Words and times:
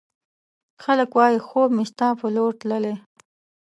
خلګ 0.83 1.11
وايي، 1.17 1.39
خوب 1.47 1.69
مې 1.77 1.85
ستا 1.91 2.07
په 2.19 2.27
لورې 2.35 2.55
تللی 2.59 2.95